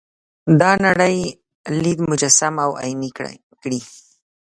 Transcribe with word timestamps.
دا 0.59 0.71
نړۍ 0.85 1.17
لید 1.83 1.99
مجسم 2.09 2.55
او 2.65 2.71
عیني 2.83 3.11
کړي. 3.65 3.79